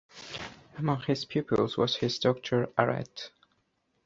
[0.79, 3.29] Among his pupils was his daughter Arete.